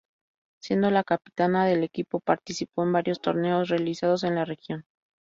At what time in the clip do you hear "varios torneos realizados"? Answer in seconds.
2.91-4.23